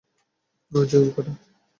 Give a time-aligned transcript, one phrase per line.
[0.71, 1.33] অই যে উল্কাটা?